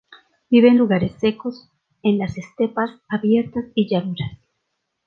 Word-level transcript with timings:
Vive 0.49 0.69
en 0.69 0.79
lugares 0.79 1.11
secos, 1.19 1.69
en 2.01 2.17
las 2.17 2.35
estepas 2.35 2.89
abiertas 3.07 3.65
y 3.75 3.87
llanuras. 3.87 4.39